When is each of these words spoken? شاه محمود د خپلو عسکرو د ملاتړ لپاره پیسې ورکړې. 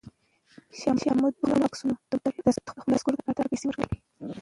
شاه 0.79 0.95
محمود 1.03 1.33
د 2.09 2.13
خپلو 2.29 2.49
عسکرو 2.97 3.17
د 3.17 3.21
ملاتړ 3.23 3.23
لپاره 3.33 3.51
پیسې 3.51 3.65
ورکړې. 3.67 3.99